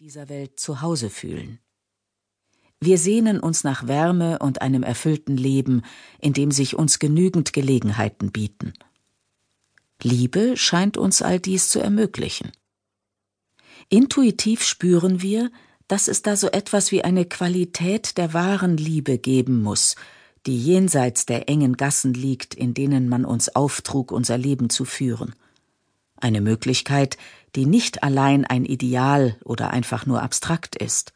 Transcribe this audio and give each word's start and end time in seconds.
dieser 0.00 0.28
Welt 0.28 0.60
zu 0.60 0.82
Hause 0.82 1.08
fühlen. 1.08 1.58
Wir 2.80 2.98
sehnen 2.98 3.40
uns 3.40 3.64
nach 3.64 3.86
Wärme 3.86 4.38
und 4.40 4.60
einem 4.60 4.82
erfüllten 4.82 5.38
Leben, 5.38 5.80
in 6.20 6.34
dem 6.34 6.50
sich 6.50 6.76
uns 6.76 6.98
genügend 6.98 7.54
Gelegenheiten 7.54 8.30
bieten. 8.30 8.74
Liebe 10.02 10.58
scheint 10.58 10.98
uns 10.98 11.22
all 11.22 11.40
dies 11.40 11.70
zu 11.70 11.80
ermöglichen. 11.80 12.52
Intuitiv 13.88 14.62
spüren 14.64 15.22
wir, 15.22 15.50
dass 15.88 16.08
es 16.08 16.20
da 16.20 16.36
so 16.36 16.50
etwas 16.50 16.92
wie 16.92 17.02
eine 17.02 17.24
Qualität 17.24 18.18
der 18.18 18.34
wahren 18.34 18.76
Liebe 18.76 19.16
geben 19.16 19.62
muss, 19.62 19.96
die 20.44 20.58
jenseits 20.62 21.24
der 21.24 21.48
engen 21.48 21.78
Gassen 21.78 22.12
liegt, 22.12 22.54
in 22.54 22.74
denen 22.74 23.08
man 23.08 23.24
uns 23.24 23.48
auftrug, 23.56 24.12
unser 24.12 24.36
Leben 24.36 24.68
zu 24.68 24.84
führen. 24.84 25.34
Eine 26.16 26.40
Möglichkeit, 26.40 27.16
die 27.54 27.66
nicht 27.66 28.02
allein 28.02 28.44
ein 28.44 28.64
Ideal 28.64 29.38
oder 29.44 29.70
einfach 29.70 30.06
nur 30.06 30.22
abstrakt 30.22 30.76
ist. 30.76 31.12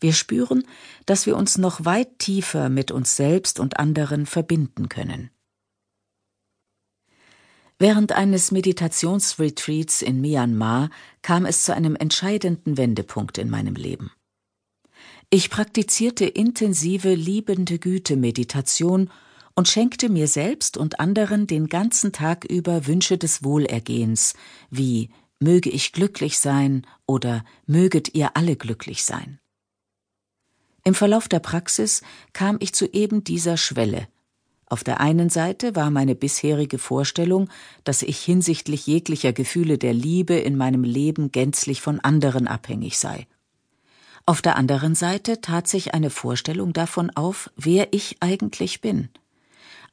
Wir 0.00 0.12
spüren, 0.12 0.64
dass 1.06 1.26
wir 1.26 1.36
uns 1.36 1.58
noch 1.58 1.84
weit 1.84 2.18
tiefer 2.18 2.68
mit 2.68 2.90
uns 2.90 3.16
selbst 3.16 3.60
und 3.60 3.78
anderen 3.78 4.26
verbinden 4.26 4.88
können. 4.88 5.30
Während 7.78 8.12
eines 8.12 8.52
Meditationsretreats 8.52 10.02
in 10.02 10.20
Myanmar 10.20 10.90
kam 11.20 11.46
es 11.46 11.64
zu 11.64 11.74
einem 11.74 11.96
entscheidenden 11.96 12.76
Wendepunkt 12.76 13.38
in 13.38 13.50
meinem 13.50 13.74
Leben. 13.74 14.12
Ich 15.30 15.50
praktizierte 15.50 16.26
intensive 16.26 17.14
liebende 17.14 17.78
Güte-Meditation 17.78 19.10
und 19.54 19.68
schenkte 19.68 20.08
mir 20.08 20.28
selbst 20.28 20.76
und 20.76 21.00
anderen 21.00 21.46
den 21.46 21.68
ganzen 21.68 22.12
Tag 22.12 22.44
über 22.44 22.86
Wünsche 22.86 23.18
des 23.18 23.44
Wohlergehens, 23.44 24.34
wie 24.70 25.10
möge 25.40 25.70
ich 25.70 25.92
glücklich 25.92 26.38
sein 26.38 26.86
oder 27.06 27.44
möget 27.66 28.14
ihr 28.14 28.36
alle 28.36 28.56
glücklich 28.56 29.04
sein. 29.04 29.38
Im 30.84 30.94
Verlauf 30.94 31.28
der 31.28 31.40
Praxis 31.40 32.02
kam 32.32 32.56
ich 32.60 32.72
zu 32.72 32.92
eben 32.92 33.24
dieser 33.24 33.56
Schwelle. 33.56 34.08
Auf 34.66 34.84
der 34.84 35.00
einen 35.00 35.28
Seite 35.28 35.76
war 35.76 35.90
meine 35.90 36.14
bisherige 36.14 36.78
Vorstellung, 36.78 37.50
dass 37.84 38.02
ich 38.02 38.18
hinsichtlich 38.20 38.86
jeglicher 38.86 39.32
Gefühle 39.32 39.76
der 39.76 39.92
Liebe 39.92 40.34
in 40.34 40.56
meinem 40.56 40.82
Leben 40.82 41.30
gänzlich 41.30 41.82
von 41.82 42.00
anderen 42.00 42.48
abhängig 42.48 42.98
sei. 42.98 43.26
Auf 44.24 44.40
der 44.40 44.56
anderen 44.56 44.94
Seite 44.94 45.40
tat 45.40 45.68
sich 45.68 45.94
eine 45.94 46.08
Vorstellung 46.08 46.72
davon 46.72 47.10
auf, 47.10 47.50
wer 47.56 47.92
ich 47.92 48.16
eigentlich 48.20 48.80
bin. 48.80 49.10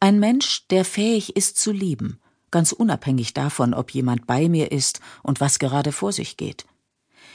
Ein 0.01 0.19
Mensch, 0.19 0.65
der 0.69 0.85
fähig 0.85 1.35
ist 1.35 1.57
zu 1.57 1.73
lieben, 1.73 2.19
ganz 2.51 2.71
unabhängig 2.71 3.33
davon, 3.33 3.73
ob 3.73 3.91
jemand 3.91 4.27
bei 4.27 4.47
mir 4.47 4.71
ist 4.71 5.01
und 5.23 5.41
was 5.41 5.59
gerade 5.59 5.91
vor 5.91 6.13
sich 6.13 6.37
geht. 6.37 6.65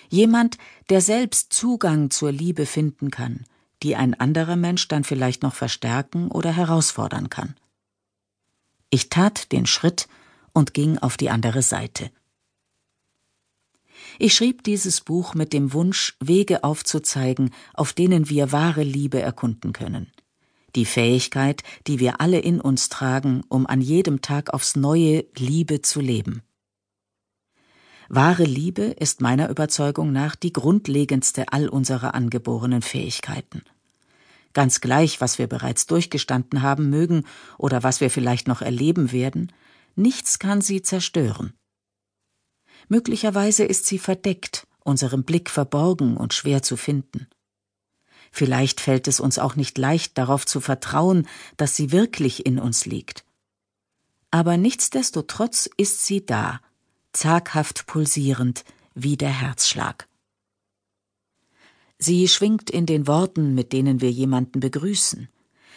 Jemand, 0.08 0.56
der 0.88 1.02
selbst 1.02 1.52
Zugang 1.52 2.10
zur 2.10 2.32
Liebe 2.32 2.64
finden 2.64 3.10
kann, 3.10 3.44
die 3.82 3.96
ein 3.96 4.18
anderer 4.18 4.56
Mensch 4.56 4.88
dann 4.88 5.04
vielleicht 5.04 5.42
noch 5.42 5.54
verstärken 5.54 6.30
oder 6.30 6.52
herausfordern 6.52 7.28
kann. 7.28 7.54
Ich 8.88 9.10
tat 9.10 9.52
den 9.52 9.66
Schritt 9.66 10.08
und 10.54 10.72
ging 10.72 10.96
auf 10.98 11.18
die 11.18 11.28
andere 11.28 11.60
Seite. 11.60 12.10
Ich 14.18 14.34
schrieb 14.34 14.62
dieses 14.64 15.02
Buch 15.02 15.34
mit 15.34 15.52
dem 15.52 15.74
Wunsch, 15.74 16.16
Wege 16.20 16.64
aufzuzeigen, 16.64 17.50
auf 17.74 17.92
denen 17.92 18.30
wir 18.30 18.52
wahre 18.52 18.84
Liebe 18.84 19.20
erkunden 19.20 19.74
können 19.74 20.10
die 20.76 20.84
Fähigkeit, 20.84 21.62
die 21.86 22.00
wir 22.00 22.20
alle 22.20 22.38
in 22.38 22.60
uns 22.60 22.88
tragen, 22.88 23.42
um 23.48 23.66
an 23.66 23.80
jedem 23.80 24.20
Tag 24.20 24.52
aufs 24.52 24.76
neue 24.76 25.24
Liebe 25.36 25.82
zu 25.82 26.00
leben. 26.00 26.42
Wahre 28.08 28.44
Liebe 28.44 28.82
ist 28.82 29.20
meiner 29.20 29.48
Überzeugung 29.48 30.12
nach 30.12 30.36
die 30.36 30.52
grundlegendste 30.52 31.52
all 31.52 31.68
unserer 31.68 32.14
angeborenen 32.14 32.82
Fähigkeiten. 32.82 33.62
Ganz 34.52 34.80
gleich, 34.80 35.20
was 35.20 35.38
wir 35.38 35.48
bereits 35.48 35.86
durchgestanden 35.86 36.62
haben 36.62 36.90
mögen 36.90 37.24
oder 37.58 37.82
was 37.82 38.00
wir 38.00 38.10
vielleicht 38.10 38.46
noch 38.46 38.62
erleben 38.62 39.10
werden, 39.10 39.52
nichts 39.96 40.38
kann 40.38 40.60
sie 40.60 40.82
zerstören. 40.82 41.54
Möglicherweise 42.88 43.64
ist 43.64 43.86
sie 43.86 43.98
verdeckt, 43.98 44.66
unserem 44.84 45.24
Blick 45.24 45.50
verborgen 45.50 46.16
und 46.16 46.34
schwer 46.34 46.62
zu 46.62 46.76
finden. 46.76 47.26
Vielleicht 48.36 48.80
fällt 48.80 49.06
es 49.06 49.20
uns 49.20 49.38
auch 49.38 49.54
nicht 49.54 49.78
leicht 49.78 50.18
darauf 50.18 50.44
zu 50.44 50.60
vertrauen, 50.60 51.28
dass 51.56 51.76
sie 51.76 51.92
wirklich 51.92 52.44
in 52.44 52.58
uns 52.58 52.84
liegt. 52.84 53.24
Aber 54.32 54.56
nichtsdestotrotz 54.56 55.70
ist 55.76 56.04
sie 56.04 56.26
da, 56.26 56.60
zaghaft 57.12 57.86
pulsierend 57.86 58.64
wie 58.96 59.16
der 59.16 59.30
Herzschlag. 59.30 60.08
Sie 61.96 62.26
schwingt 62.26 62.70
in 62.70 62.86
den 62.86 63.06
Worten, 63.06 63.54
mit 63.54 63.72
denen 63.72 64.00
wir 64.00 64.10
jemanden 64.10 64.58
begrüßen. 64.58 65.28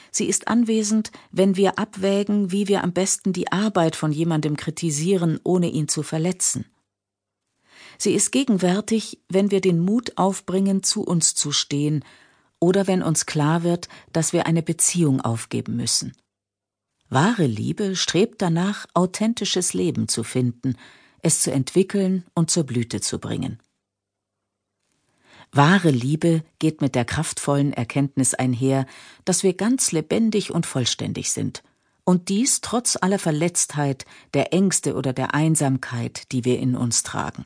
Sie 0.09 0.25
ist 0.25 0.47
anwesend, 0.47 1.11
wenn 1.29 1.57
wir 1.57 1.77
abwägen, 1.77 2.51
wie 2.51 2.67
wir 2.67 2.83
am 2.83 2.91
besten 2.91 3.33
die 3.33 3.51
Arbeit 3.51 3.95
von 3.95 4.11
jemandem 4.11 4.57
kritisieren, 4.57 5.39
ohne 5.43 5.69
ihn 5.69 5.89
zu 5.89 6.01
verletzen. 6.01 6.65
Sie 7.99 8.15
ist 8.15 8.31
gegenwärtig, 8.31 9.19
wenn 9.29 9.51
wir 9.51 9.61
den 9.61 9.77
Mut 9.77 10.17
aufbringen, 10.17 10.81
zu 10.81 11.03
uns 11.03 11.35
zu 11.35 11.51
stehen 11.51 12.03
oder 12.59 12.87
wenn 12.87 13.03
uns 13.03 13.25
klar 13.25 13.63
wird, 13.63 13.87
dass 14.13 14.33
wir 14.33 14.45
eine 14.45 14.63
Beziehung 14.63 15.21
aufgeben 15.21 15.75
müssen. 15.75 16.13
Wahre 17.09 17.45
Liebe 17.45 17.95
strebt 17.95 18.41
danach, 18.41 18.85
authentisches 18.93 19.73
Leben 19.73 20.07
zu 20.07 20.23
finden, 20.23 20.75
es 21.21 21.41
zu 21.41 21.51
entwickeln 21.51 22.25
und 22.33 22.51
zur 22.51 22.65
Blüte 22.65 23.01
zu 23.01 23.19
bringen. 23.19 23.59
Wahre 25.51 25.91
Liebe 25.91 26.43
geht 26.59 26.81
mit 26.81 26.95
der 26.95 27.05
kraftvollen 27.05 27.71
Erkenntnis 27.71 28.33
einher, 28.33 28.85
dass 29.23 29.43
wir 29.43 29.53
ganz 29.53 29.91
lebendig 29.91 30.51
und 30.51 30.65
vollständig 30.65 31.31
sind, 31.31 31.63
und 32.03 32.29
dies 32.29 32.61
trotz 32.61 32.97
aller 32.99 33.19
Verletztheit, 33.19 34.05
der 34.33 34.53
Ängste 34.53 34.95
oder 34.95 35.13
der 35.13 35.33
Einsamkeit, 35.33 36.31
die 36.31 36.45
wir 36.45 36.59
in 36.59 36.75
uns 36.75 37.03
tragen. 37.03 37.43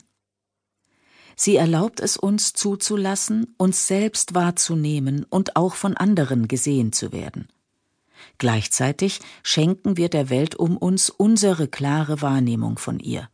Sie 1.36 1.56
erlaubt 1.56 2.00
es 2.00 2.16
uns 2.16 2.52
zuzulassen, 2.52 3.54
uns 3.56 3.86
selbst 3.86 4.34
wahrzunehmen 4.34 5.24
und 5.28 5.56
auch 5.56 5.74
von 5.74 5.96
anderen 5.96 6.48
gesehen 6.48 6.92
zu 6.92 7.12
werden. 7.12 7.48
Gleichzeitig 8.38 9.20
schenken 9.42 9.96
wir 9.96 10.08
der 10.08 10.30
Welt 10.30 10.54
um 10.54 10.76
uns 10.76 11.10
unsere 11.10 11.68
klare 11.68 12.22
Wahrnehmung 12.22 12.78
von 12.78 12.98
ihr. 12.98 13.28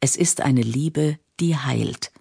Es 0.00 0.16
ist 0.16 0.40
eine 0.40 0.62
Liebe, 0.62 1.18
die 1.40 1.56
heilt. 1.56 2.12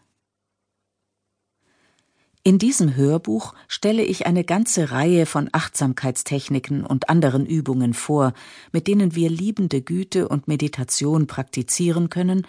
In 2.44 2.58
diesem 2.58 2.96
Hörbuch 2.96 3.54
stelle 3.68 4.04
ich 4.04 4.26
eine 4.26 4.44
ganze 4.44 4.90
Reihe 4.92 5.28
von 5.28 5.50
Achtsamkeitstechniken 5.52 6.84
und 6.84 7.08
anderen 7.08 7.46
Übungen 7.46 7.94
vor, 7.94 8.34
mit 8.72 8.88
denen 8.88 9.14
wir 9.14 9.30
liebende 9.30 9.84
Güte 9.84 10.28
und 10.28 10.48
Meditation 10.48 11.28
praktizieren 11.28 12.10
können 12.10 12.48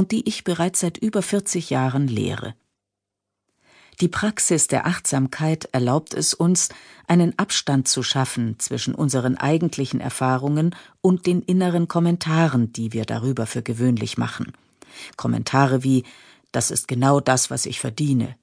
und 0.00 0.12
die 0.12 0.26
ich 0.26 0.44
bereits 0.44 0.80
seit 0.80 0.96
über 0.96 1.20
40 1.20 1.68
Jahren 1.68 2.08
lehre. 2.08 2.54
Die 4.00 4.08
Praxis 4.08 4.66
der 4.66 4.86
Achtsamkeit 4.86 5.68
erlaubt 5.72 6.14
es 6.14 6.32
uns, 6.32 6.70
einen 7.06 7.38
Abstand 7.38 7.86
zu 7.86 8.02
schaffen 8.02 8.58
zwischen 8.58 8.94
unseren 8.94 9.36
eigentlichen 9.36 10.00
Erfahrungen 10.00 10.74
und 11.02 11.26
den 11.26 11.42
inneren 11.42 11.86
Kommentaren, 11.86 12.72
die 12.72 12.94
wir 12.94 13.04
darüber 13.04 13.44
für 13.44 13.60
gewöhnlich 13.60 14.16
machen. 14.16 14.54
Kommentare 15.18 15.84
wie 15.84 16.04
Das 16.50 16.70
ist 16.70 16.88
genau 16.88 17.20
das, 17.20 17.50
was 17.50 17.66
ich 17.66 17.78
verdiene. 17.78 18.36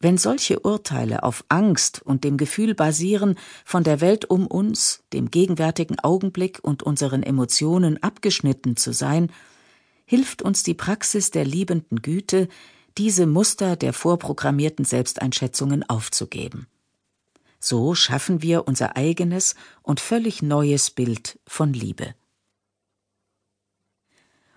Wenn 0.00 0.16
solche 0.16 0.60
Urteile 0.60 1.24
auf 1.24 1.44
Angst 1.50 2.00
und 2.02 2.24
dem 2.24 2.38
Gefühl 2.38 2.74
basieren, 2.74 3.38
von 3.66 3.84
der 3.84 4.00
Welt 4.00 4.24
um 4.30 4.46
uns, 4.46 5.04
dem 5.12 5.30
gegenwärtigen 5.30 5.98
Augenblick 6.00 6.58
und 6.62 6.82
unseren 6.82 7.22
Emotionen 7.22 8.02
abgeschnitten 8.02 8.78
zu 8.78 8.94
sein, 8.94 9.30
hilft 10.04 10.42
uns 10.42 10.62
die 10.62 10.74
Praxis 10.74 11.30
der 11.30 11.44
liebenden 11.44 12.02
Güte, 12.02 12.48
diese 12.98 13.26
Muster 13.26 13.76
der 13.76 13.92
vorprogrammierten 13.92 14.84
Selbsteinschätzungen 14.84 15.88
aufzugeben. 15.88 16.66
So 17.58 17.94
schaffen 17.94 18.42
wir 18.42 18.66
unser 18.66 18.96
eigenes 18.96 19.54
und 19.82 20.00
völlig 20.00 20.42
neues 20.42 20.90
Bild 20.90 21.38
von 21.46 21.72
Liebe. 21.72 22.14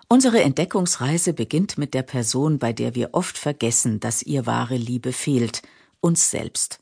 Unsere 0.07 0.41
Entdeckungsreise 0.41 1.33
beginnt 1.33 1.77
mit 1.77 1.93
der 1.93 2.03
Person, 2.03 2.59
bei 2.59 2.73
der 2.73 2.95
wir 2.95 3.09
oft 3.13 3.37
vergessen, 3.37 3.99
dass 3.99 4.21
ihr 4.21 4.45
wahre 4.45 4.77
Liebe 4.77 5.13
fehlt, 5.13 5.61
uns 5.99 6.29
selbst. 6.29 6.79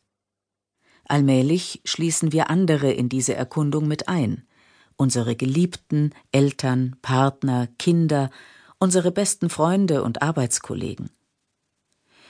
Allmählich 1.05 1.81
schließen 1.85 2.31
wir 2.31 2.49
andere 2.49 2.91
in 2.91 3.09
diese 3.09 3.33
Erkundung 3.33 3.87
mit 3.87 4.07
ein, 4.07 4.47
unsere 4.95 5.35
Geliebten, 5.35 6.13
Eltern, 6.31 6.95
Partner, 7.01 7.67
Kinder, 7.77 8.29
unsere 8.79 9.11
besten 9.11 9.49
Freunde 9.49 10.03
und 10.03 10.21
Arbeitskollegen. 10.21 11.09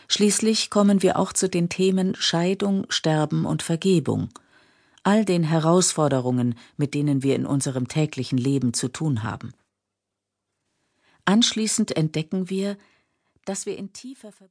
Schließlich 0.07 0.69
kommen 0.69 1.01
wir 1.01 1.17
auch 1.17 1.33
zu 1.33 1.49
den 1.49 1.69
Themen 1.69 2.15
Scheidung, 2.15 2.85
Sterben 2.89 3.45
und 3.45 3.63
Vergebung, 3.63 4.29
all 5.03 5.25
den 5.25 5.43
Herausforderungen, 5.43 6.55
mit 6.77 6.93
denen 6.93 7.23
wir 7.23 7.35
in 7.35 7.45
unserem 7.45 7.87
täglichen 7.87 8.37
Leben 8.37 8.73
zu 8.73 8.89
tun 8.89 9.23
haben. 9.23 9.53
Anschließend 11.25 11.95
entdecken 11.95 12.49
wir, 12.49 12.77
dass 13.45 13.65
wir 13.65 13.77
in 13.77 13.93
tiefer 13.93 14.31
Verbindung 14.31 14.41